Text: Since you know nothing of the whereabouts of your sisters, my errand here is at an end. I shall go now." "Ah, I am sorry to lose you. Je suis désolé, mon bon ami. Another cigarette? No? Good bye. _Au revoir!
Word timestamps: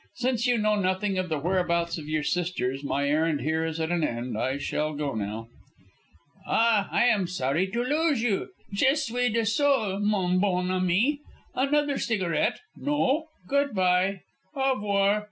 Since 0.15 0.47
you 0.47 0.57
know 0.57 0.75
nothing 0.77 1.19
of 1.19 1.29
the 1.29 1.37
whereabouts 1.37 1.99
of 1.99 2.09
your 2.09 2.23
sisters, 2.23 2.83
my 2.83 3.07
errand 3.07 3.41
here 3.41 3.63
is 3.63 3.79
at 3.79 3.91
an 3.91 4.03
end. 4.03 4.35
I 4.35 4.57
shall 4.57 4.95
go 4.95 5.13
now." 5.13 5.49
"Ah, 6.47 6.89
I 6.91 7.03
am 7.03 7.27
sorry 7.27 7.67
to 7.67 7.83
lose 7.83 8.23
you. 8.23 8.49
Je 8.73 8.95
suis 8.95 9.29
désolé, 9.31 10.01
mon 10.01 10.39
bon 10.39 10.71
ami. 10.71 11.19
Another 11.53 11.99
cigarette? 11.99 12.57
No? 12.75 13.27
Good 13.47 13.75
bye. 13.75 14.21
_Au 14.55 14.73
revoir! 14.73 15.19